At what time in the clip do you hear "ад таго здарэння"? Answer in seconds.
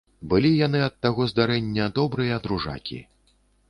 0.87-1.93